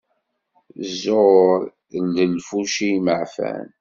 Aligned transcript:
Ẓẓur 0.99 1.57
d 2.15 2.17
lfuci 2.35 2.89
imeεfan. 2.97 3.67